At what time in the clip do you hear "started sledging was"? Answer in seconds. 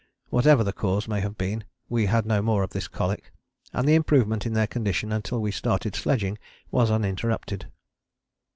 5.51-6.89